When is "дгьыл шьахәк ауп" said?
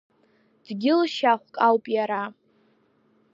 0.65-1.85